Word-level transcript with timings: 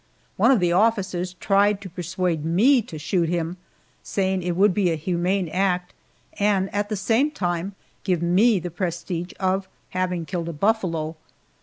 One 0.35 0.49
of 0.49 0.59
the 0.59 0.71
officers 0.71 1.35
tried 1.35 1.79
to 1.81 1.87
persuade 1.87 2.43
me 2.43 2.81
to 2.87 2.97
shoot 2.97 3.29
him, 3.29 3.57
saying 4.01 4.41
it 4.41 4.55
would 4.55 4.73
be 4.73 4.89
a 4.91 4.95
humane 4.95 5.47
act, 5.49 5.93
and 6.39 6.73
at 6.73 6.89
the 6.89 6.95
same 6.97 7.29
time 7.29 7.75
give 8.03 8.23
me 8.23 8.57
the 8.57 8.71
prestige 8.71 9.33
of 9.39 9.67
having 9.89 10.25
killed 10.25 10.49
a 10.49 10.53
buffalo! 10.53 11.17